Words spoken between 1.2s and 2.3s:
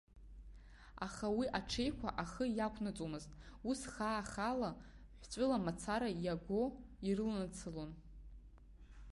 уи аҽеиқәа